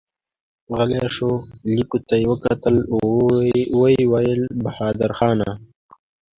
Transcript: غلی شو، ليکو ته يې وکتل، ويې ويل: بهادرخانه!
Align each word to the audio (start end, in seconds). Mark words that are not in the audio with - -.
غلی 0.75 1.01
شو، 1.15 1.31
ليکو 1.75 1.97
ته 2.07 2.15
يې 2.21 2.25
وکتل، 2.31 2.75
ويې 3.77 4.05
ويل: 4.11 4.41
بهادرخانه! 4.63 5.49